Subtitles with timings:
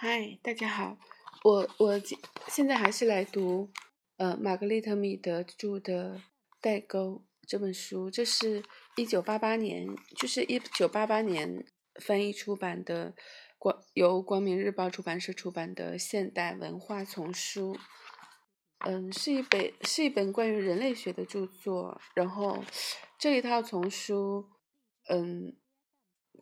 [0.00, 0.96] 嗨，大家好，
[1.42, 2.00] 我我
[2.46, 3.68] 现在还是来读
[4.16, 6.14] 呃玛格丽特米德著的
[6.60, 8.62] 《代沟》这本书，这是
[8.94, 11.66] 一九八八年，就是一九八八年
[12.00, 13.12] 翻译出版的
[13.58, 17.76] 光由光明日报出版社出版的现代文化丛书，
[18.86, 22.62] 嗯，是一本是一本关于人类学的著作，然后
[23.18, 24.48] 这一套丛书，
[25.08, 25.56] 嗯。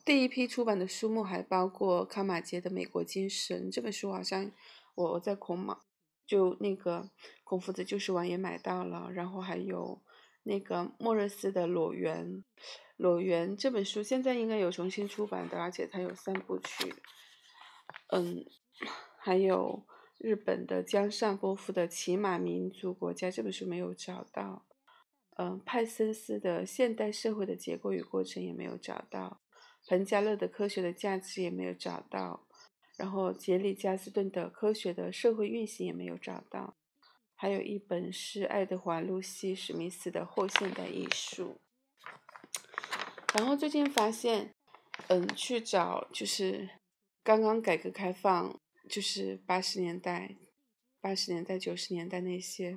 [0.06, 4.52] 第一批出版的书目还包括康马杰的《美国精神》这本书，好像
[4.94, 5.80] 我我在孔马
[6.24, 7.10] 就那个
[7.42, 9.10] 孔夫子旧书网也买到了。
[9.10, 10.00] 然后还有
[10.44, 12.24] 那个莫热斯的《裸猿》，
[12.96, 16.94] 《裸猿》这本书现在应该有重新出版的，而且它有三部曲。
[18.12, 18.46] 嗯，
[19.18, 19.84] 还有
[20.18, 24.66] 日本的江上波夫的《骑马民族国家》这本书没有找到。
[25.36, 29.42] 嗯，派森斯的《现代社会的结构与过程》也没有找到。
[29.88, 32.48] 彭加勒的科学的价值也没有找到，
[32.96, 36.76] 然后杰里加斯顿的科学的社会运行也没有找到，
[37.36, 41.60] 还有一本是爱德华露西史密斯的后现代艺术。
[43.34, 44.52] 然后最近发现，
[45.06, 46.68] 嗯，去找就是
[47.22, 50.34] 刚刚改革开放，就是八十年代、
[51.00, 52.76] 八十年代、九十年代那些，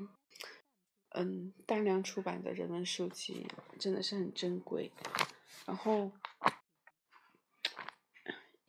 [1.16, 3.48] 嗯，大量出版的人文书籍
[3.80, 4.92] 真的是很珍贵，
[5.66, 6.12] 然后。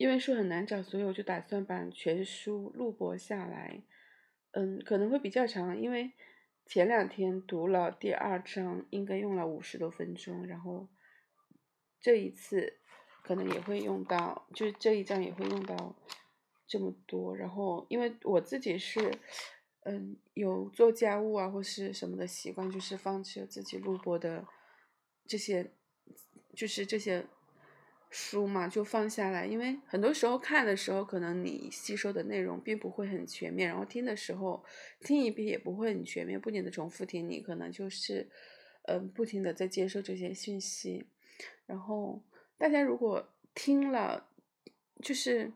[0.01, 3.83] 因为书很难找，所以我就打算把全书录播下来。
[4.49, 6.11] 嗯，可能会比较长，因为
[6.65, 10.89] 前两天读了第二章，应该用了五十多分钟，然后
[11.99, 12.79] 这一次
[13.23, 15.95] 可能也会用到，就是这一章也会用到
[16.65, 17.37] 这么多。
[17.37, 19.19] 然后，因为我自己是
[19.81, 24.47] 嗯有做家务啊或是什么的习惯，就是放弃了自己录播的
[25.27, 25.71] 这些，
[26.55, 27.27] 就是这些。
[28.13, 34.63] 书嘛，就放下来，因为很多时候看的时候，可能你吸收的内容并不会很全面，然后听的时候
[34.99, 38.29] 听一遍也不会很全面，不停的重复听，你可能就是，
[38.83, 41.07] 嗯，不停的在接受这些信息。
[41.65, 42.21] 然后
[42.57, 44.27] 大家如果听了，
[45.01, 45.53] 就是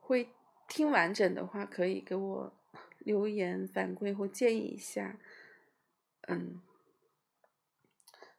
[0.00, 0.28] 会
[0.68, 2.52] 听完整的话，可以给我
[2.98, 5.16] 留言反馈或建议一下，
[6.26, 6.60] 嗯。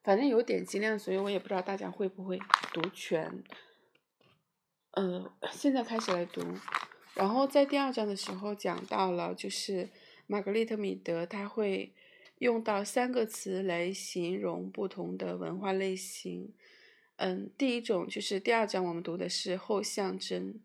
[0.04, 2.40] 反正有点击量，所以我也不知道大家会不会
[2.74, 3.44] 读全。
[4.92, 6.42] 呃，现在开始来读。
[7.16, 9.90] 然后在第二章的时候讲到了，就是
[10.26, 11.94] 玛格丽特·米德他会
[12.38, 16.54] 用到三个词来形容不同的文化类型。
[17.18, 20.62] 嗯，第一种就是第二章我们读的是后象征，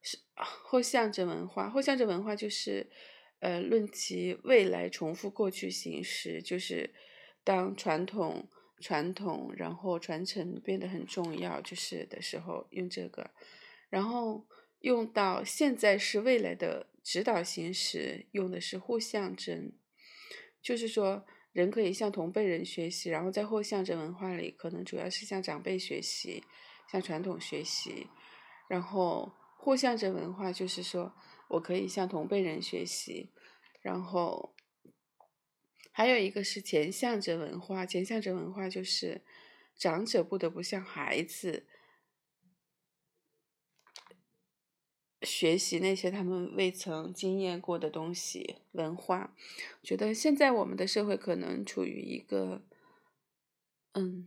[0.00, 1.68] 是后象征文化。
[1.68, 2.88] 后象征文化就是
[3.40, 6.94] 呃论其未来重复过去形式，就是
[7.42, 8.48] 当传统。
[8.80, 13.30] 传统，然后传承变得很重要，就是的时候用这个，
[13.90, 14.46] 然后
[14.80, 19.72] 用到现在是未来的指导形式，用的是互象征，
[20.62, 26.44] 就是说人可以向同辈人学习，然后在后象征文化里，可能主要是向长辈学习，
[26.90, 28.06] 向传统学习，
[28.68, 31.14] 然后互象征文化就是说
[31.48, 33.32] 我可以向同辈人学习，
[33.82, 34.54] 然后。
[35.98, 39.20] 还有一个是前向者文化，前向者文化就是
[39.74, 41.66] 长者不得不向孩子
[45.22, 48.58] 学习那些他们未曾经验过的东西。
[48.70, 49.34] 文化，
[49.82, 52.62] 觉得现在我们的社会可能处于一个，
[53.94, 54.24] 嗯，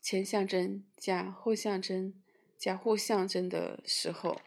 [0.00, 2.14] 前象征加后象征
[2.56, 4.40] 加互象征的时候。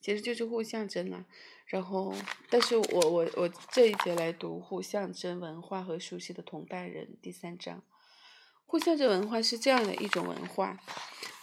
[0.00, 1.26] 其实就是互相争了，
[1.66, 2.14] 然后，
[2.50, 7.82] 但是我我我这一节来读互相争文化和熟悉的同代人第三章。
[8.66, 10.78] 互相争文化是这样的一种文化，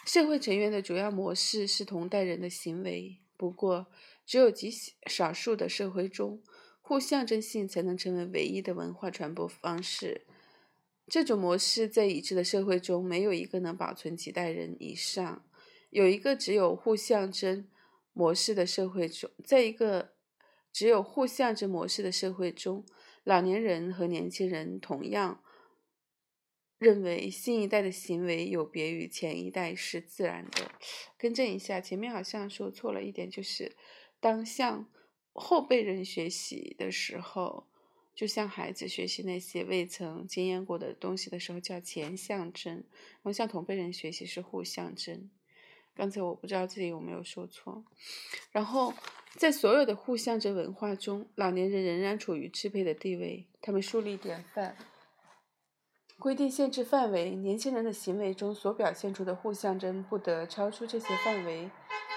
[0.05, 3.17] 社会成员的主要模式是同代人的行为。
[3.35, 3.87] 不过，
[4.25, 4.71] 只有极
[5.07, 6.43] 少数的社会中，
[6.81, 10.27] 互相争性才能成为唯一的文化传播方式。
[11.07, 15.43] 这种模式在已知的社会中没有一个能保存几代人以上。
[15.89, 17.67] 有一个只有互相争。
[18.13, 20.13] 模式的社会中，在一个
[20.71, 22.85] 只有互相之模式的社会中，
[23.23, 25.43] 老年人和年轻人同样
[26.77, 30.71] 认为新一代的行为有别于前一代是自然的。
[31.17, 33.75] 更正一下，前面好像说错了一点，就是
[34.19, 34.89] 当向
[35.33, 37.67] 后辈人学习的时候，
[38.15, 45.29] 就像孩子学习那些未曾经验过的东西的时候，叫前象征；然后向同辈人学习是互相征。
[45.95, 47.83] 刚才我不知道自己有没有说错。
[48.51, 48.93] 然后，
[49.37, 53.47] 在所有的互相着文化中，老年人仍然处于支配的地位。
[53.61, 54.75] 他们树立典范，
[56.17, 57.31] 规定限制范围。
[57.31, 61.69] 年轻人的行为中所表现出的互相争不得超出这些范围。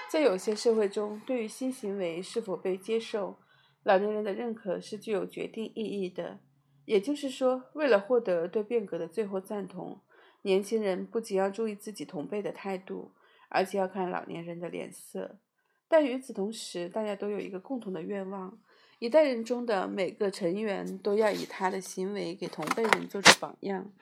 [0.09, 3.37] 在有些社会中，对于新行为是否被接受，
[3.83, 6.39] 老年人的认可是具有决定意义的。
[6.85, 9.99] 也就是说，为了获得对变革的最后赞同，
[10.43, 13.11] 年轻人不仅要注意自己同辈的态度，
[13.49, 15.39] 而且要看老年人的脸色。
[15.87, 18.59] 但与此同时，大家都有一个共同的愿望：
[18.99, 23.93] 一代人中的每个成员都要以他的行为给同辈人做出榜样，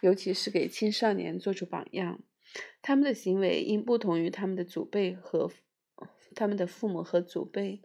[0.00, 2.20] 尤其是给青少年做出榜样。
[2.80, 5.50] 他们的行为应不同于他们的祖辈和
[6.34, 7.82] 他们的父母和祖辈。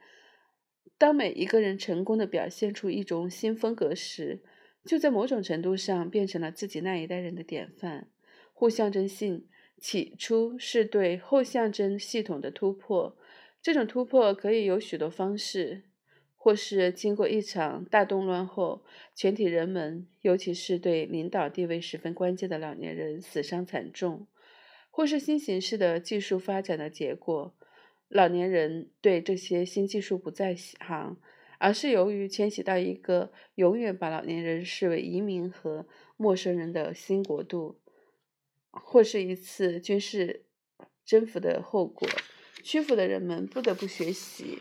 [0.97, 4.43] 当每一个人成功的表现出一种新风格时，
[4.83, 8.09] 就在某种程度上变成了自己那一代人的典范。
[8.53, 9.47] 互象征性
[9.79, 13.15] 起初是对后象征系统的突破，
[13.61, 15.83] 这种突破可以有许多方式，
[16.35, 18.83] 或是经过一场大动乱后，
[19.13, 24.25] 全体人们，尤其是对领导地位十分关键的老年人，死伤惨重。
[24.89, 27.53] 或是新形式的技术发展的结果，
[28.07, 31.17] 老年人对这些新技术不再喜行，
[31.59, 35.85] 而是由于迁徙到一个永远把老年人视为移民和
[36.15, 37.77] 陌生人的新国度，
[38.71, 40.45] 或是一次军事
[41.05, 42.07] 征服的后果，
[42.63, 44.59] 屈服的人们不得不学习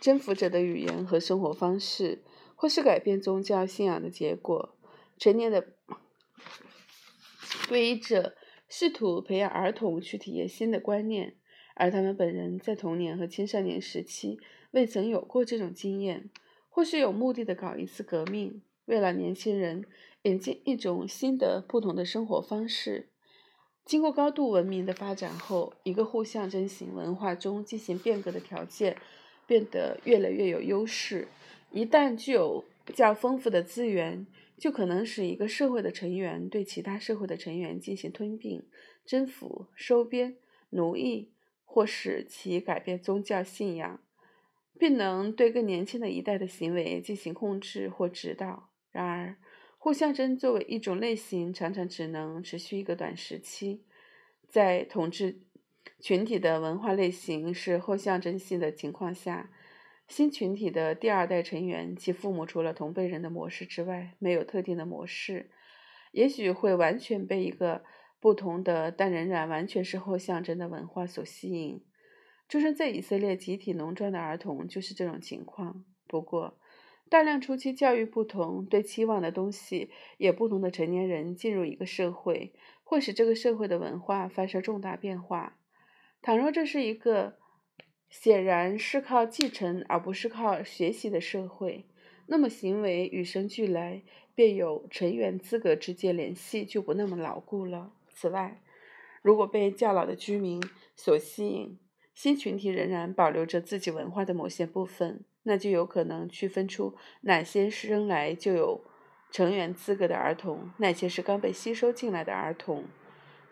[0.00, 2.22] 征服者的语言和生活方式，
[2.54, 4.76] 或是改变宗教信仰的结果，
[5.18, 5.74] 成年的
[7.68, 8.34] 皈依者。
[8.70, 11.36] 试图培养儿童去体验新的观念，
[11.74, 14.38] 而他们本人在童年和青少年时期
[14.72, 16.28] 未曾有过这种经验，
[16.68, 19.86] 或是有目的的搞一次革命，为了年轻人
[20.24, 23.07] 引进一种新的、不同的生活方式。
[23.88, 28.98] 经过高度文明的发展后，一个互相征型文化中进行变革的条件
[29.46, 31.26] 变得越来越有优势。
[31.70, 34.26] 一旦具有较丰富的资源，
[34.58, 38.62] 就可能使一个社会的成员对其他社会的成员进行吞并、
[39.06, 40.36] 征服、收编、
[40.68, 41.30] 奴役，
[41.64, 44.02] 或使其改变宗教信仰，
[44.78, 48.68] 并能对更年轻的一代的行为进行控制或指导。
[48.90, 49.36] 然而，
[49.78, 53.84] 互相征作为一种类型，常常只能持续一个短时期。
[54.48, 55.40] 在统治
[56.00, 59.50] 群体的文化类型是后象征性的情况下。
[60.08, 65.50] 新群体的第二代成员，其父母除了同辈人的模式之外，没有特定的模式，
[66.12, 67.84] 也许会完全被一个
[68.18, 71.84] 不同的但仍然完全是后象征的文化所吸引。
[72.48, 75.84] 出生在以色列集体农庄的儿童就是这种情况。
[76.06, 76.58] 不过，
[77.08, 82.52] 大量初期教育不同、对期望的东西也不同的成年人进入一个社会，
[82.84, 85.58] 会使这个社会的文化发生重大变化。
[86.22, 87.38] 倘若这是一个。
[88.10, 91.84] 显然是靠继承而不是靠学习的社会，
[92.28, 94.02] 那么行为与生俱来
[94.34, 97.92] 便有成员资格之间联系就不那么牢固了。
[98.08, 98.62] 此外，
[99.20, 100.58] 如果被较老的居民
[100.96, 101.78] 所吸引，
[102.14, 108.82] 新群体仍然保留着自己文化的某些部分，那就有可能区分出哪些是生来就有
[109.30, 112.84] 成员资格的儿童，哪些是刚被吸收进来的儿童。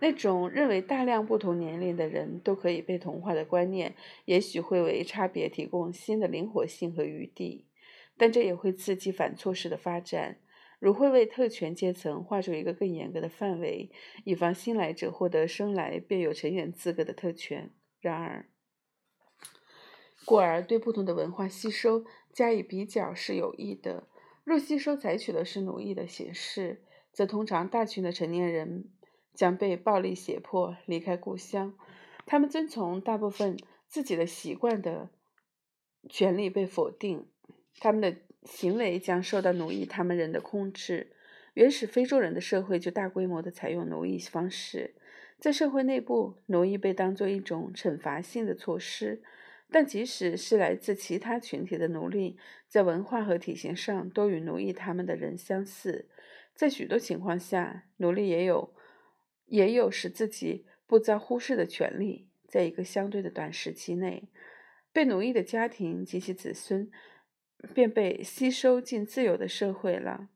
[0.01, 3.95] 那种认为大量不同年龄的人都可以被同化的观念，
[4.27, 7.65] 也许会为差别提供新的灵活性和余地，
[8.19, 10.37] 但这也会刺激反措施的发展，
[10.79, 13.91] 如会为特权阶层画出一个更严格的范围，
[14.25, 17.71] 以防新来者获得生来便有成员资格的特权。
[17.99, 18.51] 然而，
[20.25, 24.09] 故而对不同的文化吸收加以比较是有益的。
[24.45, 28.91] 若吸收采取的是奴役的形式，则通常大群的成年人。
[29.35, 31.75] 将被暴力胁迫离开故乡，
[32.25, 35.11] 他们遵从大部分自己的习惯的
[36.09, 37.29] 权利被否定，
[37.79, 41.13] 他们的行为将受到奴役他们人的控制。
[41.53, 44.95] 原始非洲人的社会就大规模的采用奴役方式，
[45.39, 49.23] 在社会内部，奴役被当作一种惩罚性的措施，
[49.71, 56.09] 但即使是来自其他群体的奴隶，在文化和体型上都与奴役他们的人相似。
[56.55, 58.75] 在许多情况下，奴隶也有。
[59.49, 64.29] 也有使自己不遭忽视的权利，在一个相对的短时期内，
[64.93, 66.91] 被奴役的家庭及其子孙
[67.73, 70.31] 便被吸收进自由的社会了。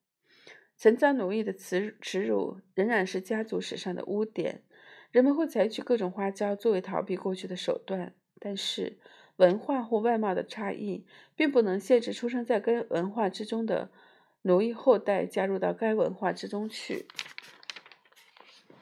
[0.76, 4.62] 曾遭奴役的耻耻辱仍然是家族史上的污点。
[5.10, 9.00] 人们会采取各种花招作为逃避过去的手段，但是
[9.40, 11.02] 文化或外貌的差异
[11.34, 13.90] 并不能限制出生在该文化之中的
[14.42, 17.06] 奴役后代加入到该文化之中去。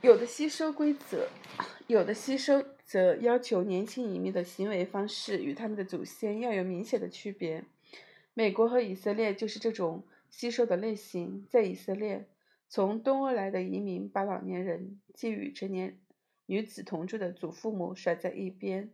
[0.01, 1.29] 有的吸收规则，
[1.87, 7.65] 有的吸收则要求年轻移民的行为方式与他们的祖先要有明显的区别。
[8.35, 11.47] 美国和以色列就是这种吸收的类型。
[11.49, 12.27] 在以色列，
[12.69, 15.97] 从东欧来的移民把老年人即与成年
[16.47, 18.91] 女子同住的祖父母甩在一边，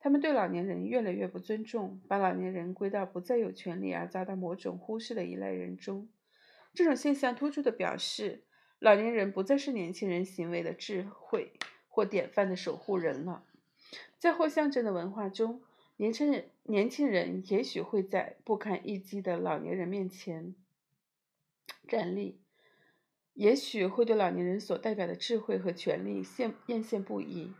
[0.00, 6.08] 他们对老年人越来越不尊重，把老年人归到不再有权利而遭到某种忽视的依赖人中。
[6.72, 8.44] 这种现象突出地表示，
[8.78, 11.52] 老年人不再是年轻人行为的智慧
[11.88, 13.42] 或典范的守护人了。
[14.18, 15.62] 在或象征的文化中，
[15.96, 20.54] 年轻人年轻人也许会在不堪一击的老年人面前
[21.88, 22.40] 站立，
[23.34, 27.52] 也许会对老年人所代表的智慧和权利羡艳羡不已。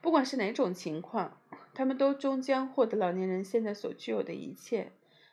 [0.00, 1.40] 不管是哪种情况，
[1.80, 4.92] 他们都终将获得老年人现在所具有的一切。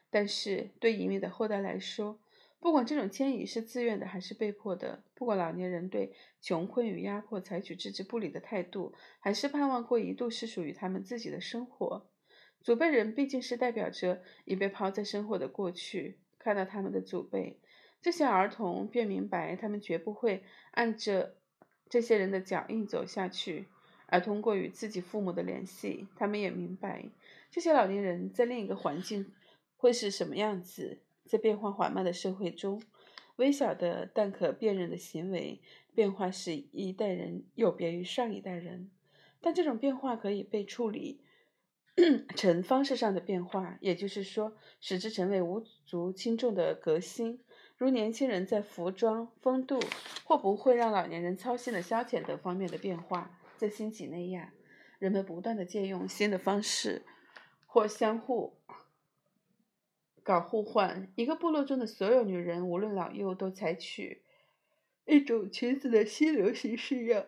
[0.10, 2.22] 但是对移民的后代来说，
[2.62, 12.08] 不管这种迁移是自愿的还是被迫的，不管老年人对穷困与压迫采取置之不理的态度，还是盼望过一度是属于他们自己的生活，
[12.62, 16.18] 祖辈人毕竟是代表着已被抛在生活的过去。
[16.40, 17.60] 看到他们的祖辈，
[18.02, 21.36] 这些儿童便明白，他们绝不会按着
[21.90, 23.68] 这些人的脚印走下去。
[24.08, 27.06] 而通过与自己父母的联系，他们也明白
[27.52, 29.32] 这些老年人在另一个环境
[29.78, 31.00] 会是什么样子。
[31.26, 32.82] 在变化缓慢的社会中，
[33.36, 35.60] 微小的但可辨认的行为
[35.94, 38.90] 变化使一代人有别于上一代人，
[39.42, 41.20] 但这种变化可以被处理
[42.38, 47.42] 成方式上的变化，也就是说，使之成为无足轻重的革新，
[47.76, 49.78] 如年轻人在服装、风度
[50.24, 53.37] 或不会让老年人操心的消遣等方面的变化。
[53.58, 54.54] 在新几内亚，
[55.00, 57.04] 人们不断的借用新的方式，
[57.66, 58.54] 或相互
[60.22, 61.12] 搞互换。
[61.16, 64.22] 一个部落中的所有女人，无论老幼，都采取
[65.06, 67.26] 一种裙子的新流行式样：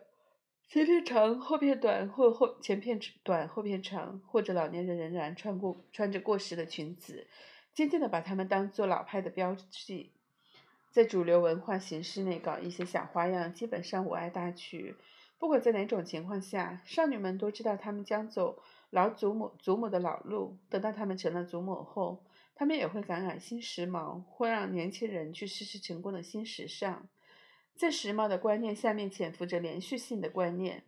[0.68, 4.22] 前片长，后片短，或后前片短，后片长。
[4.28, 7.26] 或者老年人仍然穿过穿着过时的裙子，
[7.74, 10.12] 渐渐的把它们当做老派的标记。
[10.92, 14.96] 在主流文化形式内搞一些小花样，基本上无碍大局。
[15.40, 20.58] 不管在哪种情况下，少女们都知道她们将走老祖母祖母的老路。
[20.70, 27.08] 等到她们成了祖母后，她们也会感染新时髦，或让年轻人去试试成功的新时尚。
[27.74, 30.84] 在时髦的观念下面潜伏着连续性的观念。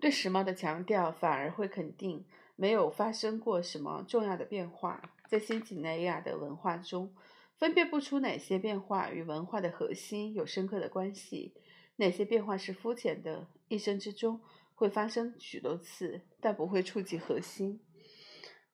[0.00, 2.24] 对时髦的强调反而会肯定
[2.56, 5.14] 没有发生过什么重要的变化。
[5.28, 7.14] 在新几内亚的文化中，
[7.56, 11.54] 分辨不出哪些变化与文化的核心有深刻的关系。
[11.98, 13.46] 哪些变化是肤浅的？
[13.68, 14.40] 一生之中
[14.74, 17.80] 会发生许多次，但不会触及核心。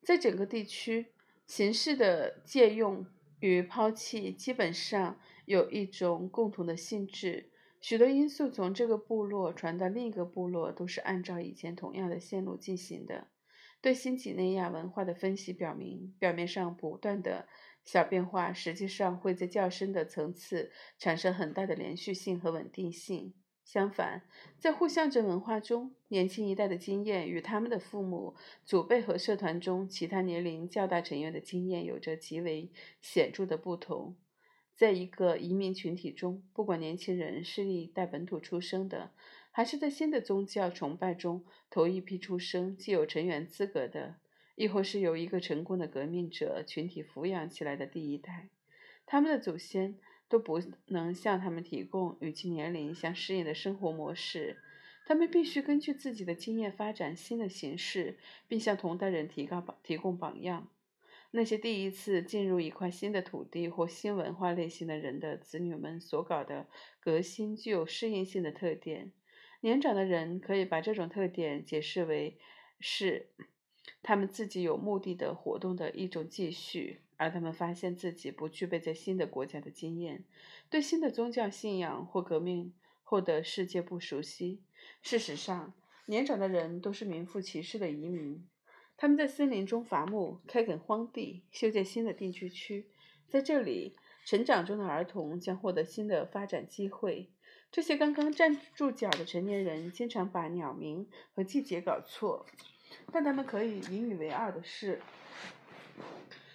[0.03, 1.09] 在整个地区，
[1.47, 3.07] 形式的借用
[3.41, 7.51] 与抛弃基本上有一种共同的性质。
[7.81, 13.29] 许多因素从这个部落传到另一个部落，都是按照以前同样的线路进行的。
[13.81, 17.47] 对新几内亚文化的分析表明，表面上不断的
[17.85, 23.35] 小变化，实际上会在较深的层次产生很大的连续性和稳定性。
[23.65, 24.23] 相反，
[24.59, 34.17] 在互相征文化中，年轻一代的经验与他们的父母、祖辈和社团中其他年龄较大成员的经验有着极为显著的不同。
[34.77, 39.13] 在一个移民群体中，不管年轻人是历代本土出生的，
[39.51, 44.17] 还是在新的宗教崇拜中头一批出生、既有成员资格的，
[44.57, 48.49] 亦或是由一个成功的革命者群体抚养起来的第一代，
[49.07, 49.97] 他们的祖先
[50.29, 54.59] 都不能向他们提供与其年龄相适应的生活模式。
[55.07, 58.17] 他们必须根据自己的经验发展新的形式，
[58.49, 60.69] 并向同代人提高榜提供榜样。
[61.33, 66.69] 那些第一次进入一块新的土地或新文化类型的人的子女们所搞的
[67.01, 69.11] 革新，具有适应性的特点。
[69.61, 72.39] 年长的人可以把这种特点解释为
[72.79, 73.27] 是
[74.03, 80.25] 他们自己有目的的活动的一种继续，而他们发现自己不具备在新的国家的经验，
[80.69, 82.73] 对新的宗教信仰或革命
[83.03, 84.63] 后的世界不熟悉。
[85.03, 85.75] 事实上，
[86.07, 88.47] 年长的人都是名副其实的移民。
[88.97, 92.87] 他们在森林中伐木、开垦荒地、修建新的定居区，
[93.29, 97.31] 在这里，成长中的儿童将获得新的发展机会。
[97.73, 102.47] 这些刚刚站住脚的成年人经常把鸟鸣和季节搞错，
[103.13, 105.01] 但他们可以引以为傲的是，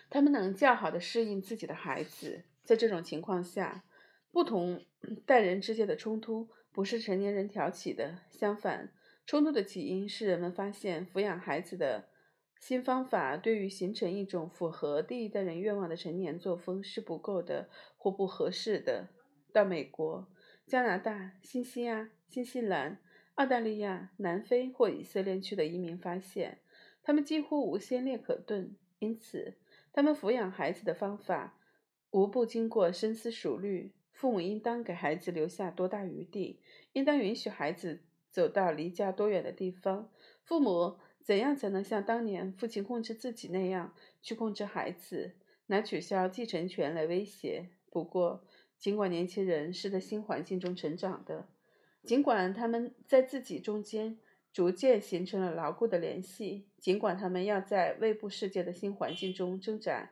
[0.10, 2.44] 他们能较好的适应自己的孩子。
[2.64, 3.84] 在这种情况下，
[4.32, 4.86] 不同
[5.26, 8.92] 代人之间的冲突不是成年人挑起的，相反，
[9.26, 12.10] 冲突的起因是人们发现抚养孩子的。
[12.60, 19.08] 新方法对于形成一种符合第一代人愿望的成年作风是不够的或不合适的。
[19.54, 20.28] 到美国、
[20.68, 23.00] 加拿大、新西亚、新西兰、
[23.40, 26.60] 澳大利亚、南非或以色列去的移民发现，
[27.02, 29.54] 他们几乎无先例可顿，因此
[29.94, 31.58] 他们抚养孩子的方法
[32.12, 33.94] 无不经过深思熟虑。
[34.12, 36.60] 父母应当给孩子留下多大余地，
[36.92, 40.12] 应当允许孩子走到离家多远的地方。
[40.44, 40.98] 父母。
[41.22, 45.36] 怎样才能像当年父亲控制自己那样去控制孩子，
[45.68, 47.70] 拿取消继承权来威胁？
[47.92, 48.44] 不过，
[48.80, 51.48] 尽管年轻人是在新环境中成长的，
[52.04, 54.18] 尽管他们在自己中间
[54.52, 60.12] 逐渐形成了牢固的联系，尽管他们要在外部世界的新环境中挣扎、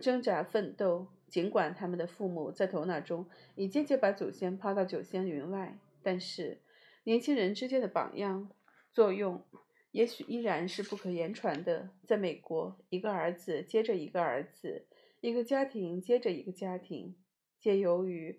[0.00, 6.60] 挣扎奋斗，尽管他们的父母在头脑中已渐渐把祖先抛到九仙云外，但是
[7.04, 8.50] 年轻人之间的榜样
[8.92, 9.44] 作用。
[9.90, 11.88] 也许依然是不可言传的。
[12.04, 14.86] 在美国，一个儿子接着一个儿子，
[15.22, 17.16] 一个家庭接着一个家庭，
[17.58, 18.38] 皆由于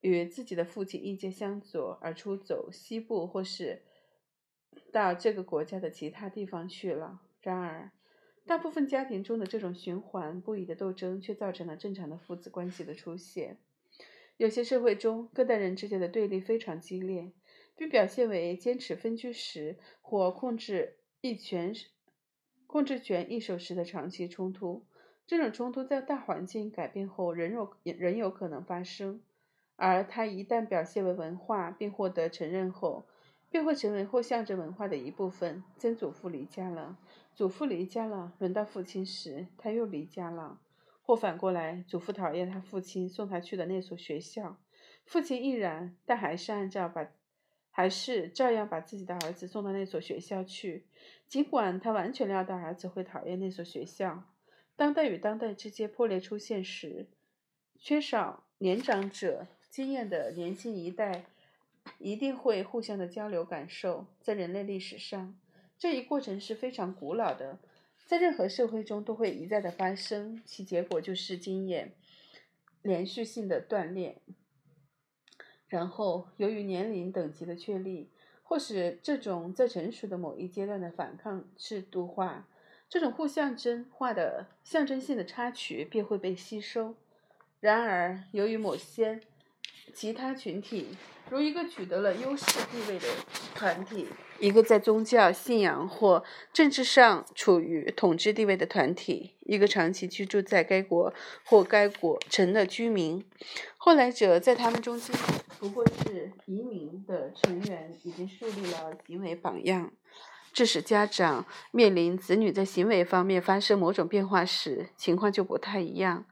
[0.00, 3.82] 与自己的父亲意见相左而出走西部，或是
[4.92, 7.20] 到这个国家的其他地方去了。
[7.40, 7.92] 然而，
[8.46, 13.58] 大部分家庭中的这种循环不已的斗争，却造成了正常的父子关系的出现。
[14.36, 17.32] 有些社会中，各代人之间的对立非常激烈。
[17.78, 21.72] 并表现为坚持分居时或控制一权、
[22.66, 24.84] 控制权一手时的长期冲突。
[25.28, 29.22] 这种冲突在大环境改变后仍有仍有可能发生，
[29.78, 33.06] 而它一旦表现为文化并获得承认后，
[33.48, 35.62] 便会成为或象征文化的一部分。
[35.78, 36.98] 曾祖父离家了，
[37.34, 40.60] 祖父离家了，轮到父亲时，他又离家了，
[41.02, 44.58] 或反过来，祖父讨厌他父亲送他去的那所学校，
[45.06, 47.08] 父亲亦然，但还是按照把。
[47.70, 50.88] 还是照样把自己的儿子送到那所学校去，
[51.28, 54.24] 尽管他完全料到儿子会讨厌那所学校。
[54.74, 57.06] 当代与当代之间破裂出现时，
[57.78, 61.24] 缺少年长者经验的年轻一代
[61.98, 64.06] 一定会互相的交流感受。
[64.20, 65.38] 在人类历史上，
[65.78, 67.58] 这一过程是非常古老的，
[68.06, 71.92] 在任何社会中都会一再的发生，其结果就是经验
[72.82, 74.20] 连续性的锻炼。
[75.68, 78.10] 然后，由于年龄等级的确立，
[78.42, 82.48] 或使这种在成熟的某一阶段的反抗制度化，
[82.88, 86.94] 这种互相征化的象征性的插曲便会被吸收。
[87.60, 89.20] 然而，由于某些
[89.94, 90.88] 其他群体，
[91.30, 93.06] 如一个取得了优势地位的
[93.54, 94.06] 团体，
[94.38, 96.22] 一个在宗教信仰或
[96.52, 101.12] 政治上处于统治地位的团体，一个长期居住在该国
[101.44, 103.24] 或该国城的居民，
[103.76, 105.14] 后来者在他们中间
[105.58, 109.90] 不过是移民的成员，已经树立了行为榜样，
[110.52, 116.24] 致使家长面临子女在行为方面发生某种变化时，情况就不太一样。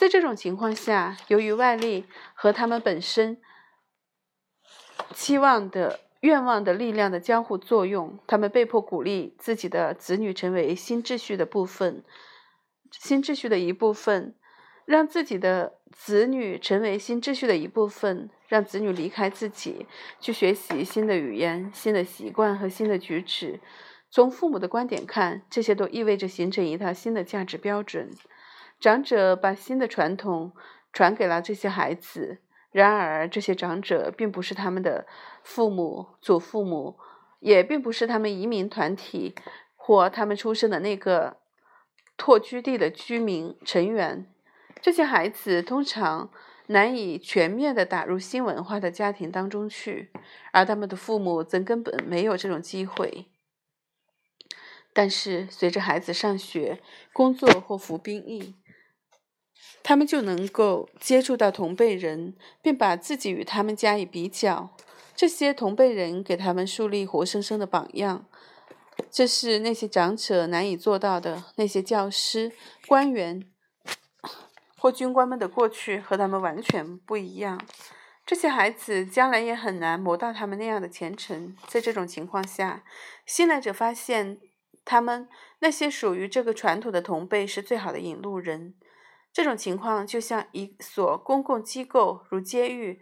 [0.00, 3.36] 在这种情况下，由于外力和他们本身。
[5.12, 12.02] 期望的愿望的力量的交互作用，他们被迫鼓励自己的子女成为新秩序的部分，
[12.90, 14.34] 新秩序的一部分，
[14.86, 19.86] 让自己的子女成为新秩序的一部分，让子女离开自己，
[20.18, 23.60] 去学习新的语言、新的习惯和新的举止。
[24.10, 28.10] 从父母的观点看，这些都意味着形成一套新的价值标准。
[28.80, 30.52] 长者把新的传统
[30.92, 32.38] 传给了这些孩子。
[32.72, 35.04] 然而，这些长者并不是他们的
[35.42, 36.96] 父母、祖父母，
[37.40, 39.34] 也并不是他们移民团体
[39.74, 41.38] 或他们出生的那个
[42.16, 44.26] 拓居地的居民成员。
[44.80, 46.30] 这些孩子通常
[46.68, 50.12] 难以全面地打入新文化的家庭当中去，
[50.52, 53.26] 而他们的父母则根本没有这种机会。
[54.92, 56.80] 但是，随着孩子上学、
[57.12, 58.54] 工作或服兵役，
[59.82, 64.70] 他们就能够接触到同辈人，并把自己与他们加以比较。
[65.16, 68.26] 这些同辈人给他们树立活生生的榜样，
[69.10, 71.44] 这是那些长者难以做到的。
[71.56, 72.52] 那些教师、
[72.86, 73.44] 官员
[74.76, 77.60] 或军官们的过去和他们完全不一样。
[78.24, 81.56] 这些孩子将来也很难磨到他们那样的前程。
[81.66, 82.84] 在这种情况下，
[83.26, 84.38] 新来者发现，
[84.84, 88.74] 他们那些属于这个传统的同辈是最好的引路人。
[89.32, 93.00] 这种情况就像一所公共机构，如监狱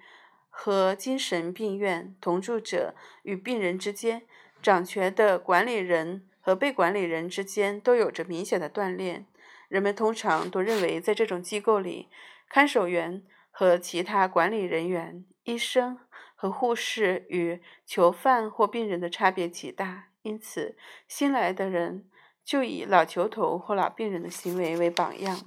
[0.50, 4.22] 和精神病院，同住者与病人之间，
[4.62, 9.26] 掌权的管理人和被管理人之间都有着明显的锻炼。
[9.68, 12.08] 人们通常都认为，在这种机构里，
[12.48, 15.98] 看守员和其他管理人员、医生
[16.34, 20.08] 和护士与囚犯或病人的差别极大。
[20.22, 22.06] 因此，新来的人
[22.44, 25.38] 就以老囚头或老病人的行为为榜样。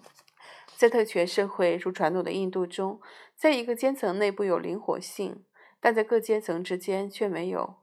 [0.82, 3.00] 在特权社会，如传统的印度中，
[3.36, 5.46] 在一个阶层内部有灵活性，
[5.80, 7.76] 但在各阶层之间却没有。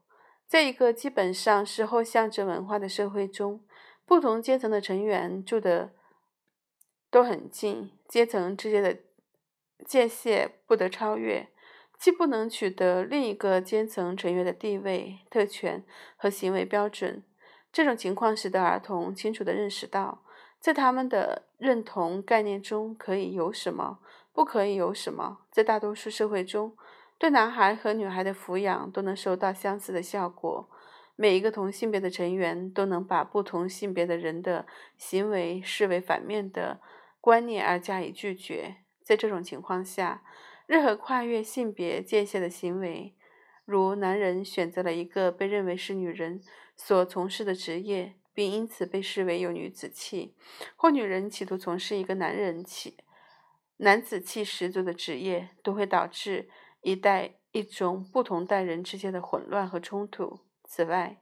[0.45, 3.63] 在一个基本上是后象征文化的社会中，
[4.05, 5.93] 不同阶层的成员住的
[7.09, 8.97] 都很近，阶层之间的
[9.85, 11.47] 界限不得超越，
[11.97, 15.85] 既不能取得另一个阶层成员的地位、特权
[16.17, 17.23] 和行为标准。
[17.71, 20.25] 这种情况使得儿童清楚地认识到，
[20.59, 23.99] 在他们的认同概念中可以有什么，
[24.33, 25.39] 不可以有什么。
[25.51, 26.75] 在大多数社会中，
[27.17, 30.69] 对男孩和女孩的抚养都能收到相似的效果。
[31.15, 34.65] 每一个同性别的成员都能把不同性别的人的
[34.97, 36.79] 行为视为反面的
[37.19, 38.77] 观念而加以拒绝。
[39.03, 40.23] 在这种情况下，
[40.65, 43.15] 任何跨越性别界限的行为，
[43.65, 46.41] 如男人选择了一个被认为是女人
[46.77, 50.35] 所从事的职业，并因此被视为有女子气，
[50.75, 52.97] 或女人企图从事一个男人气、
[53.77, 56.49] 男子气十足的职业，都会导致
[56.81, 60.39] 一代一种不同代人之间的混乱和冲突。
[60.63, 61.21] 此外，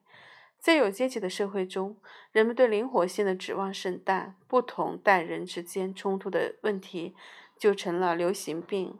[0.60, 1.98] 在有阶级的社会中，
[2.32, 7.15] 人们对灵活性的指望甚大，不同代人之间冲突的问题
[7.58, 9.00] 就成了流行病。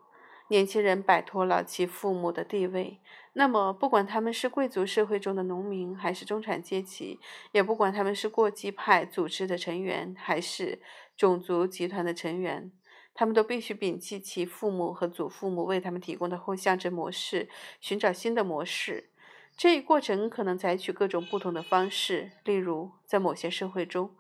[0.50, 3.02] 年轻人摆脱了其父母的地位，
[3.38, 7.19] 那么不管他们是贵族社会中的农民，还是中产阶级，
[7.52, 10.82] 也不管他们是过激派组织的成员，还是
[11.15, 12.71] 种族集团的成员，
[13.13, 17.47] 他们都必须摒弃其父母和祖父母为他们提供的后象征模式，
[17.80, 19.12] 寻找新的模式。
[19.56, 24.15] 这一过程可能采取各种不同的方式，例如，在某些社会中，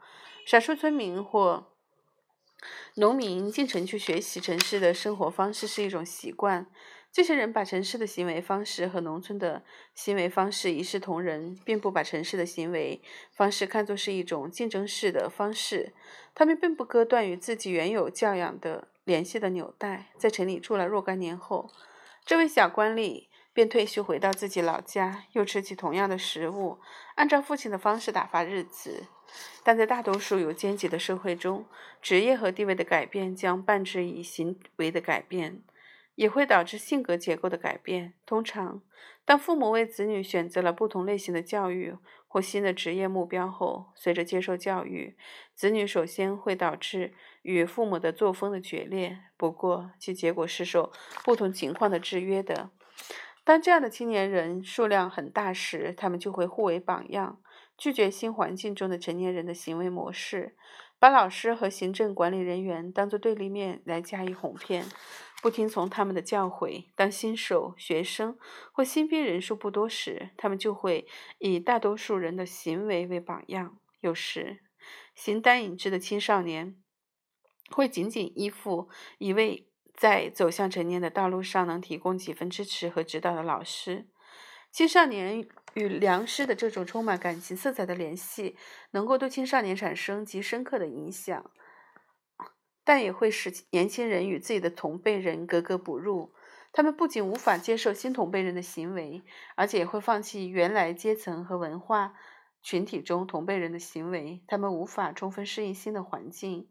[0.45, 1.71] 少数村民或
[2.93, 6.67] 农民进城去学习城市的生活方式是一种习惯。
[7.17, 9.63] 这些人把城市的行为方式和农村的
[9.95, 13.01] 行为方式一视同仁，并不把城市的行为
[13.31, 15.93] 方式看作是一种竞争式的方式。
[16.35, 20.11] 他们并不割断与自己原有教养的联系的纽带。
[20.15, 21.71] 在城里住了若干年后，
[22.23, 23.25] 这位小官吏。
[23.51, 26.77] 便退休回到自己老家，又吃起同样的食物，
[27.15, 29.07] 按照父亲的方式打发日子。
[29.63, 31.65] 但在大多数有阶级的社会中，
[31.99, 35.63] 职业和地位的改变将伴之以行为的改变，
[36.17, 38.15] 也会导致性格结构的改变。
[38.25, 38.81] 通常，
[39.23, 41.95] 当父母为子女选择了不同类型的教育
[42.27, 45.15] 或新的职业目标后，随着接受教育，
[45.53, 49.19] 子女首先会导致与父母的作风的决裂。
[49.37, 50.91] 不过，其结果是受
[51.23, 52.71] 不同情况的制约的。
[53.43, 57.39] 当这样的青年人数量很大时，他们就会互为榜样，
[57.77, 60.55] 拒绝新环境中的成年人的行为模式，
[60.97, 64.83] 把老师和行政管理人员当作对立面来加以哄骗，
[65.41, 66.85] 不听从他们的教诲。
[66.95, 68.37] 当新手、学生
[68.71, 71.07] 或新兵人数不多时，他们就会
[71.39, 73.79] 以大多数人的行为为榜样。
[74.01, 74.59] 有时，
[75.15, 76.75] 形单影只的青少年
[77.69, 79.65] 会仅仅依附一位。
[79.99, 84.05] 在走向成年的道路上，能提供几分支持和指导的老师。
[84.71, 88.55] 青少年与良师的这种充满感情色彩的联系，
[88.91, 91.49] 能够对青少年产生极深刻的影响，
[92.87, 96.33] 但也会使年轻人与自己的同辈人格格不入。
[96.71, 99.23] 他们不仅无法接受新同辈人的行为，
[99.57, 102.13] 而且也会放弃原来阶层和文化
[102.61, 104.41] 群体中同辈人的行为。
[104.47, 106.69] 他们无法充分适应新的环境。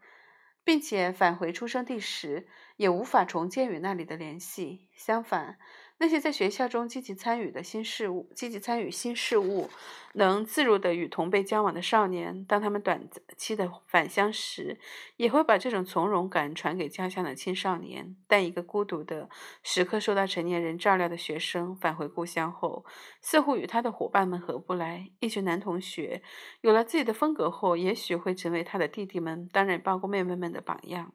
[0.64, 4.88] 并且返回出生地时，也无法重建与那里的联系。
[4.96, 5.58] 相反，
[5.98, 9.70] 那些在学校中积极参与的新事物、积极参与新事物、
[10.12, 14.78] 能自如地与同辈交往的少年，当他们短期的返乡时，
[15.16, 18.14] 也会把这种从容感传给家乡的青少年。
[18.28, 19.30] 但一个孤独的、
[19.62, 22.84] 时刻受到成年人照料的学生返回故乡后，
[23.22, 25.10] 似乎与他的伙伴们合不来。
[25.20, 26.22] 一群男同学
[26.60, 31.14] 有了自己的风格后，也许会成为他的弟弟们、当然包括妹妹们的榜样。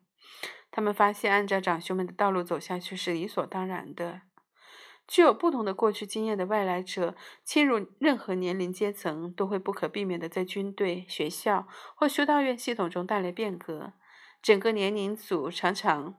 [0.71, 4.21] 他们发现，按照长兄们的道路走下去是理所当然的。
[5.11, 13.91] 具有不同的过去经验的外来者侵入任何年龄阶层，都会不可避免地在军队、学校或修道院系统中带来变革。
[14.41, 16.15] 整个年龄组常常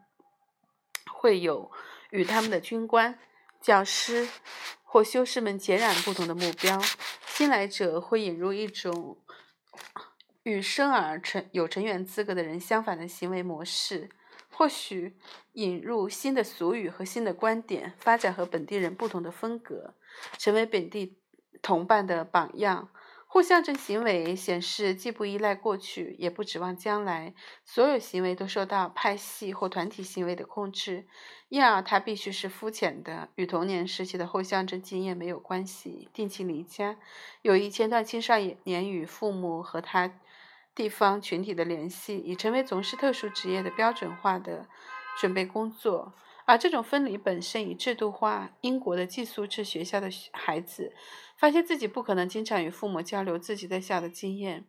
[1.10, 1.72] 会有
[2.10, 3.18] 与他们的军官、
[3.62, 4.28] 教师
[4.84, 6.78] 或修士们截然不同的目标。
[7.28, 9.16] 新来者会引入一种
[10.42, 14.10] 与生而成有成员资格的人相反的行为模式。
[14.52, 15.16] 或许
[15.54, 19.94] 引入新的俗语和新的观点，发展和本地人不同的风格，
[20.38, 21.16] 成为本地
[21.60, 22.90] 同伴的榜样。
[23.26, 27.32] 或象征行为显示，既不依赖过去，也不指望将来。
[27.64, 31.06] 所有行为都受到派系或团体行为的控制，
[31.48, 36.10] 因而它必须是肤浅的，与童年时期的后象征经验没有关系。
[36.12, 36.98] 定期离家，
[37.40, 38.34] 有一千段青少
[38.64, 40.12] 年与父母和他。
[40.74, 44.68] 地方群体的联系已成为从事特殊职业的标准化的
[45.20, 46.14] 准备工作，
[46.46, 48.52] 而这种分离本身已制度化。
[48.62, 50.94] 英国的寄宿制学校的孩子
[51.36, 54.66] 发现自己不可能经常与父母交流自己在校的经验，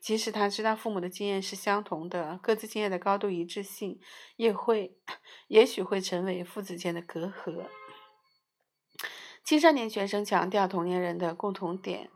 [0.00, 4.00] 即使他知道父母的经验是相同的，各自经验的高度一致性
[4.36, 4.96] 也会，
[5.48, 7.66] 也许会成为父子间的隔阂。
[9.44, 12.08] 青少年学生强调同年人的共同点。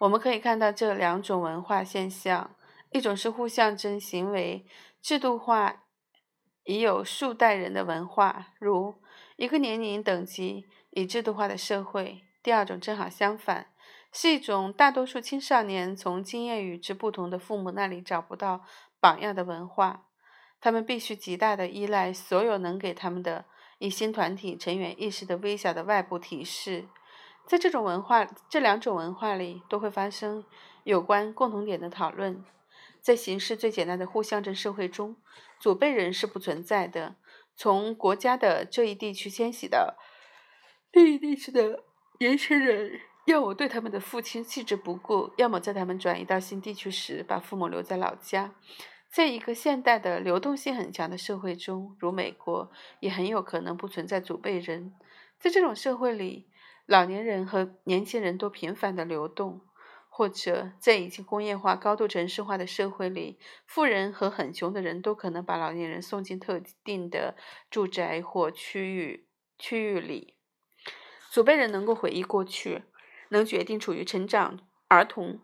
[0.00, 2.54] 我们可以看到这两种文化现象：
[2.94, 4.64] 一种是互象征行为
[5.02, 5.82] 制度化
[6.62, 8.94] 已有数代人的文化，如
[9.34, 13.66] 一个年龄等级已制度化的社会；第二种正好相反，
[14.12, 18.64] 是一种大多数青少年从经验与之不同的父母那里找不到
[19.00, 20.06] 榜样的文化。
[20.60, 23.44] 他们必须极大的依赖所有能给他们的
[23.78, 26.86] 以新团体成员意识的微小的外部提示。
[27.44, 30.44] 在这种文化，这两种文化里都会发生
[30.84, 32.44] 有关共同点的讨论。
[33.04, 35.16] 在形式最简单的互相证社会中，
[35.60, 37.16] 祖辈人是不存在的。
[37.54, 39.94] 从国家的这一地区迁徙到
[40.90, 41.84] 另一地区的
[42.18, 48.54] 年轻人，要么对他们的父亲弃之不顾，要么在他们转移到新地区时把父母留在老家。
[49.10, 54.94] 在一个现代的流动性很强的社会中，如美国，也很有可能不存在祖辈人。
[55.38, 56.48] 在这种社会里，
[56.86, 59.60] 老年人和年轻人都频繁的流动；
[60.16, 67.34] 或者在已经工业化、高度城市化的社会里，富人和很穷的人都可能把老年人送进特定的
[67.68, 69.26] 住宅或区域
[69.58, 70.34] 区域里。
[71.32, 72.84] 祖辈人能够回忆过去，
[73.30, 75.40] 能决定处于成长儿童。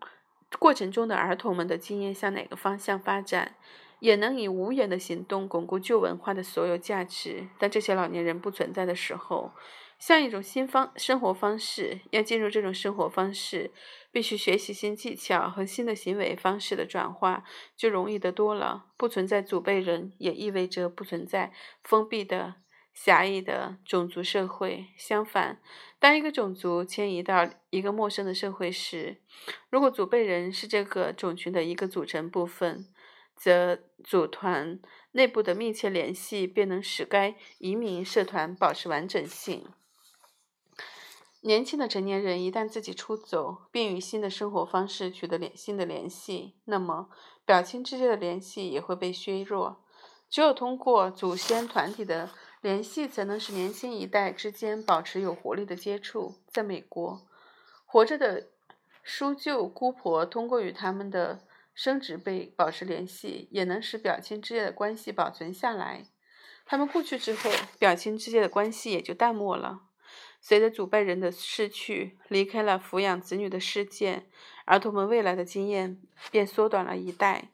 [0.57, 3.57] 过程中的儿童们的经验向哪个方向发展，
[3.99, 7.49] 也能以无言的行动巩固旧文化的所有价值。
[7.59, 9.51] 当这些老年人不存在的时候，
[9.99, 13.71] 像一种新方生活方式，要进入这种生活方式，
[14.11, 17.43] 必须学习新技巧和新的行为方式的转化，
[17.75, 18.85] 就容易得多了。
[18.97, 21.51] 不存在祖辈人，也意味着不存在
[21.83, 22.55] 封闭的。
[22.93, 24.87] 狭义的种族社会。
[24.97, 25.61] 相反，
[25.97, 29.21] 当一个种族迁移到一个陌生的社会时，
[29.69, 32.85] 如果祖辈人是这个种群的一个组成部分，
[33.33, 34.77] 则组团
[35.13, 39.65] 内部的密切联系便能使该移民社团保持完整性。
[41.41, 47.09] 年轻的成年人一旦自己出走，并与新的生活方式取得联新的联系，那么
[47.45, 49.83] 表亲之间的联系也会被削弱。
[50.29, 52.31] 只有通过祖先团体的。
[52.61, 56.35] 联系才能使年轻一代之间保持有活力的接触。
[56.45, 57.19] 在美国，
[57.87, 58.49] 活着的
[59.01, 61.39] 叔舅姑婆通过与他们的
[61.73, 66.05] 生殖辈保持联系，也能使表亲之间的关系保存下来。
[66.63, 67.49] 他们故去之后，
[67.79, 69.87] 表亲之间的关系也就淡漠了。
[70.41, 74.23] 随着祖辈人的逝去，离开了抚养子女的世界，
[74.65, 76.01] 儿童们未来的经验
[76.31, 77.49] 便缩短了一代，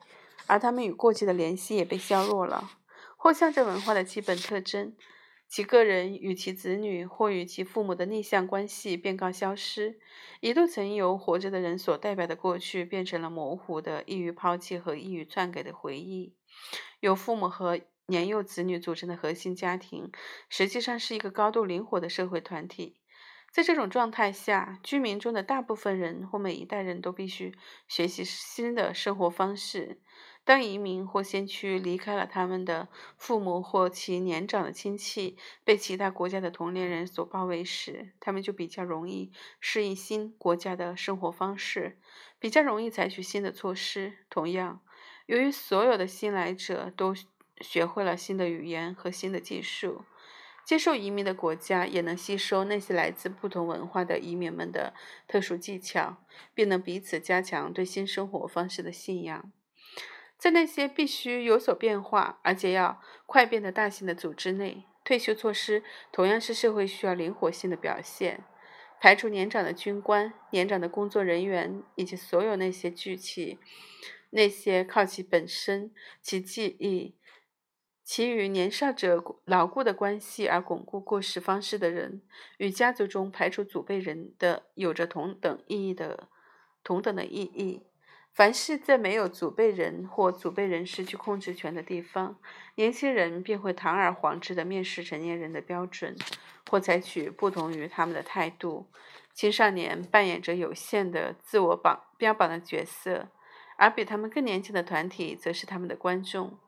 [0.46, 2.70] 而他们与过去的联系也被削弱了。
[3.16, 4.96] 或象征文化的基本特征，
[5.48, 9.98] 其个人与其子女或与其父母的逆向关系便告消失。
[10.40, 16.32] 一度曾由活着的人所代表的过去，变成了模糊的、易于抛弃和易于篡改的回忆。
[17.00, 20.10] 由父母和年幼子女组成的核心家庭，
[20.48, 22.96] 实际上是一个高度灵活的社会团体。
[23.50, 27.54] 在这种状态下，居民中的大部分人或每一代人都必须
[27.86, 30.00] 学习新的生活方式。
[30.42, 41.98] 当移民或先驱离开了他们的父母或其年长的亲戚，被其他国家的同龄人所包围时，他们就比较容易适应新国家的生活方式，
[42.38, 44.14] 比较容易采取新的措施。
[44.30, 44.80] 同样，
[45.26, 47.14] 由于所有的新来者都
[47.60, 50.04] 学会了新的语言和新的技术，
[50.64, 54.94] 接受移民的国家也能吸收那些来自不同文化的移民们的
[55.26, 56.18] 特殊技巧，
[56.54, 59.50] 并能彼此加强对新生活方式的信仰。
[60.36, 68.44] 在那些必须有所变化，而且要快变的大型的组织内，退休措施同样是社会需要灵活性的表现。
[69.00, 73.58] 排除年长的军官、年长的工作人员以及所有那些聚起、
[74.30, 77.14] 那些靠其本身、其记忆、
[78.08, 82.22] 其与年少者牢固的关系而巩固过世方式的人，
[82.56, 86.26] 与家族中排除祖辈人的有着同等意义的
[86.82, 87.82] 同等的意义。
[88.32, 92.38] 凡是在没有祖辈人或祖辈人失去控制权的地方，
[92.76, 96.16] 年轻人便会堂而皇之地面试成年人的标准，
[96.70, 98.86] 或采取不同于他们的态度。
[99.34, 103.28] 青少年扮演着有限的自我榜标榜的角色，
[103.76, 106.58] 而比他们更年轻的团体则是他们的观众。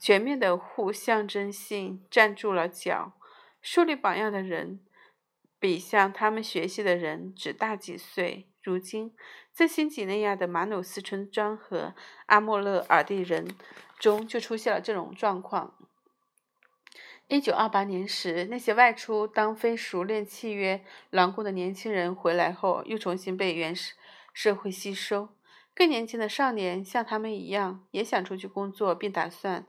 [0.00, 3.12] 全面的互象征性站住了脚，
[3.60, 4.80] 树立榜样的人
[5.58, 8.46] 比向他们学习的人只大几岁。
[8.62, 9.14] 如今，
[9.52, 11.94] 在新几内亚的马努斯村庄和
[12.26, 13.54] 阿莫勒尔地人
[13.98, 15.74] 中，就出现了这种状况。
[17.28, 23.94] 一九二八年时，那些外出当非熟练契约劳工的年轻人回来后，又重新被原始
[24.32, 25.28] 社会吸收。
[25.80, 29.64] 更年轻的少年像他们一样，也想出去工作，并打算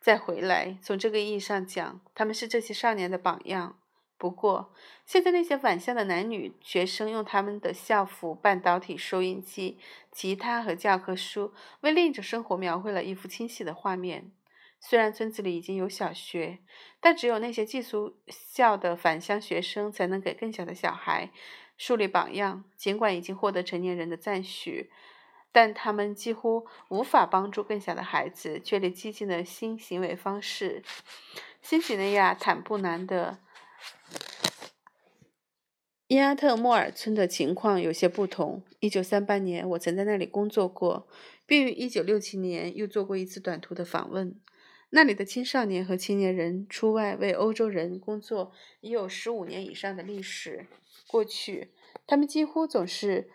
[0.00, 0.78] 再回来。
[0.80, 3.76] 从这个意义上讲，他们是这些少年的榜样。
[4.16, 4.72] 不过，
[5.04, 9.80] 现在那些返乡的男女学生用他们的校服、半导体收音机、
[10.12, 14.30] 吉他和教科书，为另一种生活描绘了一幅清晰的画面。
[14.78, 16.60] 虽然村子里已经有小学，
[17.00, 21.32] 但只有那些寄宿校的返乡学生才能给更小的小孩
[21.76, 22.62] 树立榜样。
[22.76, 24.92] 尽管已经获得成年人的赞许，
[25.52, 30.82] 但他们几乎无法帮助更小的孩子确立激进的新行为方式。
[31.62, 33.38] 新几内亚坦布南的。
[36.06, 38.62] 伊阿特莫尔村的情况有些不同。
[38.80, 41.06] 1938年，我曾在那里工作过，
[41.44, 44.40] 并于1967年又做过一次短途的访问。
[44.90, 50.66] 那里的青少年和青年人出外为欧洲人工作已有15年以上的历史。
[51.06, 51.72] 过去，
[52.06, 53.28] 他们几乎总是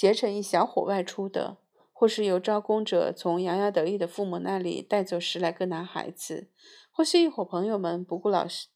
[0.00, 1.58] 结成一小伙外出的，
[1.92, 6.48] 或是由招工者从洋洋得意的父母那里带走十来个男孩子，
[6.90, 8.68] 或是一伙朋友们不顾老师。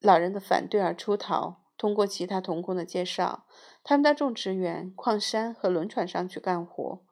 [0.00, 3.46] 老人的反对而出逃，通过其他童工的介绍，
[3.82, 7.02] 他们到种植园、矿山和轮船上去干活，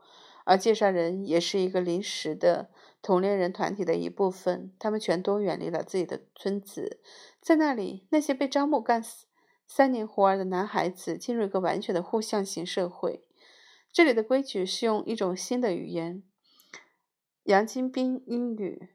[0.45, 2.69] 而介绍人也是一个临时的
[3.01, 4.75] 同龄人团体的一部分。
[4.79, 7.01] 他们全都远离了自己的村子，
[7.41, 9.25] 在那里，那些被招募干死
[9.75, 13.25] 三年活儿的男孩子进入一个完全的互相型社会。
[13.91, 16.23] 这里的规矩是用一种新的语言——
[17.45, 18.91] 杨金兵英语，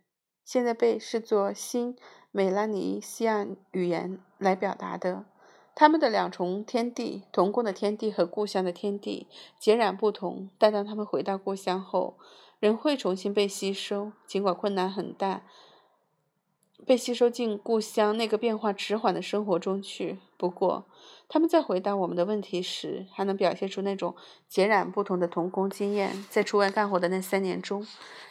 [0.46, 1.98] 现在被视作新。
[2.30, 5.26] 美拉尼西亚语言来表达的，
[5.74, 9.28] 他们的两重天地，童工的天地和故乡的天地
[9.60, 10.52] 截然不同。
[10.60, 12.20] 但当他们回到故乡后，
[12.60, 15.42] 仍会重新被吸收，尽管困难很大，
[16.88, 20.20] 被吸收进故乡那个变化迟缓的生活中去。
[20.38, 20.86] 不过，
[21.28, 24.16] 他们在回答我们的问题时，还能表现出那种
[24.48, 26.26] 截然不同的童工经验。
[26.30, 27.86] 在出外干活的那三年中，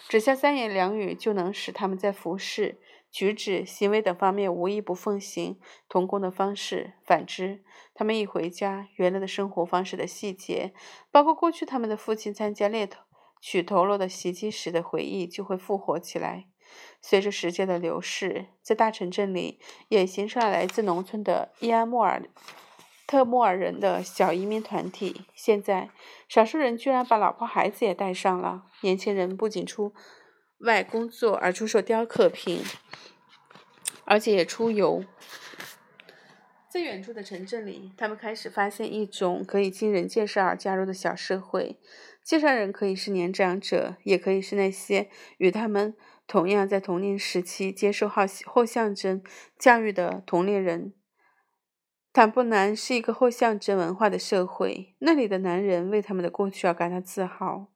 [0.09, 2.81] 只下三言两语就能使他们在服饰。
[3.13, 6.95] 举止、行为等方面无一不奉行童工的方式。
[7.05, 7.63] 反之，
[7.95, 10.73] 他们一回家，原来的生活方式的细节，
[11.11, 13.03] 包括过去他们的父亲参加猎头
[13.39, 16.47] 取头颅的袭击时的回忆，就会复活起来。
[17.01, 22.23] 随着时间的流逝，在大城镇里也形成了来自农村的伊安莫尔
[23.07, 25.23] 特莫尔人的小移民团体。
[25.35, 25.91] 现在，
[26.29, 28.65] 少数人居然把老婆孩子也带上了。
[28.81, 29.93] 年轻人不仅出。
[30.61, 32.65] 外工作而出售雕刻品，
[34.07, 35.05] 而且也出游。
[36.71, 41.79] 在远处的城镇里，他们开始发现一种可以经人介绍而加入的小社会。
[42.25, 45.95] 介绍人可以是年长者，也可以是那些与他们
[46.27, 49.23] 同样在童年时期接受后后象征
[49.59, 50.93] 教育的同龄人。
[52.13, 57.67] 坦布南是一个后象征文化的社会，那里的男人为他们的过去而感到自豪。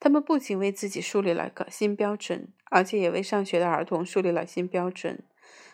[0.00, 5.22] 他们不仅为自己树立了个新标准，而且也为上学的儿童树立了新标准。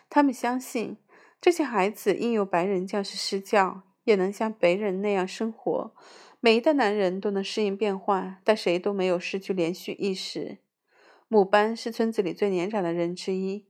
[0.07, 0.97] 他们相信，
[1.41, 5.95] 这些孩子应由白人教师施教，也能像白人那样生活。
[6.39, 10.59] 每一代男人都能适应变化，但谁都没有失去连续意识。
[11.33, 13.65] 姆班是村子里最年长的人之一。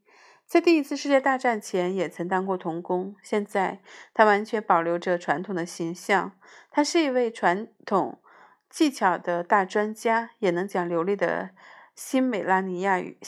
[0.47, 3.15] 在第一次世界大战前，也曾当过童工。
[3.21, 3.83] 现在，
[4.15, 6.31] 他完全保留着传统的形象。
[6.71, 8.17] 他是一位传统
[8.67, 11.51] 技巧的大专家，也能讲流利的
[11.93, 13.19] 新美拉尼亚语、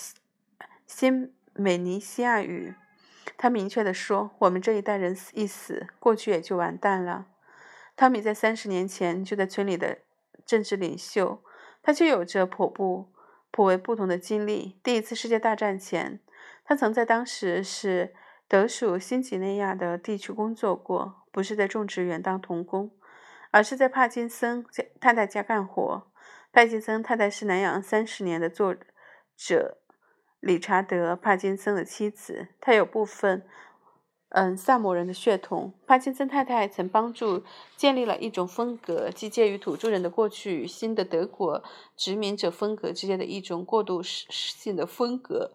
[0.88, 2.74] 新美尼西亚语。
[3.38, 7.28] 他明确地说：“我们这一代人一死，过去也就完蛋了。”
[7.96, 10.00] 汤米在三十年前就在村里的
[10.44, 11.44] 政治领袖，
[11.84, 13.13] 他却有着颇不
[13.54, 14.80] 颇为不同的经历。
[14.84, 16.20] 第一次世界大战前。
[16.66, 18.16] 他曾在当时是
[18.48, 22.90] 德属新几内亚的地区工作过，不是在种植园当童工，
[23.52, 24.66] 而是在帕金森
[25.00, 26.10] 太太家干活。
[26.54, 28.74] 帕金森太太是南洋三十年的作
[29.36, 29.78] 者
[30.40, 33.46] 理查德·帕金森的妻子，她有部分
[34.34, 35.74] 嗯萨摩人的血统。
[35.88, 37.44] 帕金森太太曾帮助
[37.78, 41.64] 建立了一种风格，即介于土著人的过去与新的德国
[41.96, 45.52] 殖民者风格之间的一种过渡性的风格。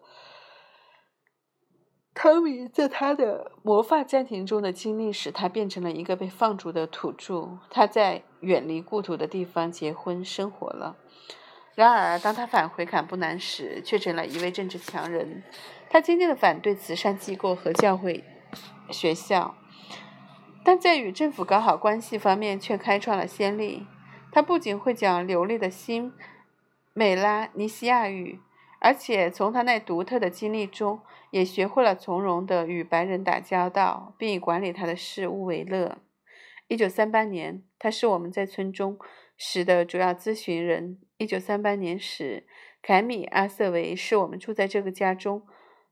[2.13, 7.59] 汤米在他的魔法家庭中的经历使他变成了一个被放逐的土著。
[7.69, 10.97] 他在远离故土的地方结婚生活了。
[11.75, 15.43] 然而，当他返回坎布南时，却成了一位政治强人。
[15.89, 18.23] 他坚定地反对慈善机构和教会
[18.89, 19.55] 学校，
[20.63, 23.87] 但在与政府搞好关系方面却开创了先例。
[24.31, 26.13] 他不仅会讲流利的新
[26.93, 28.39] 美拉尼西亚语。
[28.81, 35.97] 而且从他那独特的经历中，也学会了从容地与白人打交道，并以管理他的事务为乐。
[36.69, 38.97] 一九三八年，他是我们在村中
[39.35, 40.97] 时的主要咨询人。
[41.17, 42.47] 一九三八年时，
[42.81, 45.45] 凯米·阿瑟维是我们住在这个家中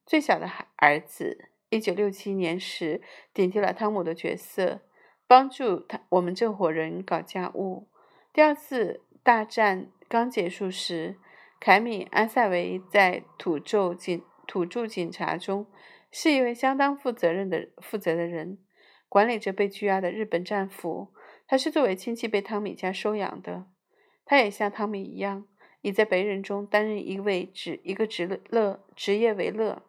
[0.05, 1.49] 最小的孩儿子。
[1.69, 3.01] 一九六七年时
[3.33, 4.81] 顶替了汤姆的角色，
[5.27, 7.89] 帮助他我们这伙人搞家务。
[8.31, 11.17] 第二次大战刚结束时，
[11.59, 15.67] 凯米·安塞维在土著警土著警察中
[16.11, 18.59] 是一位相当负责任的负责的人，
[19.09, 21.13] 管理着被拘押的日本战俘。
[21.47, 23.65] 他是作为亲戚被汤米家收养的。
[24.25, 25.47] 他也像汤米一样，
[25.81, 29.83] 已在白人中担任一位职一个职乐职业为乐。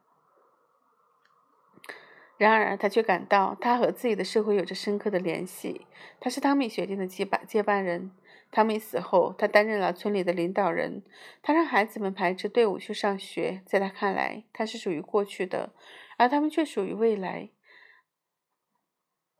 [2.38, 5.86] 然而，他却感到他和自己的社会有着深刻的联系。
[6.20, 8.12] 他是汤米决定的接班接班人。
[8.50, 11.02] 汤米死后，他担任了村里的领导人。
[11.42, 13.60] 他让孩子们排着队伍去上学。
[13.66, 15.74] 在他看来，他是属于过去的，
[16.16, 17.50] 而他们却属于未来。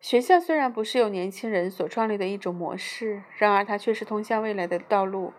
[0.01, 5.33] 学校虽然不是由年轻人所创立的一种模式，然而它却是通向未来的道路。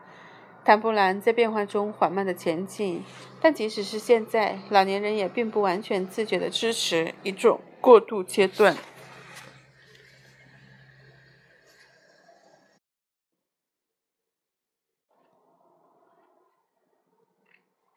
[0.66, 3.03] 坦布兰在变化中缓慢的前进，
[3.41, 8.76] 但即使是现在，老年人也并不完全自觉的支持一种过渡阶段。